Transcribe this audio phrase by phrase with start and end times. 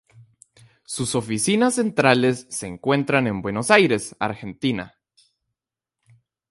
[0.83, 4.97] Sus oficinas centrales se encuentran en Buenos Aires, Argentina.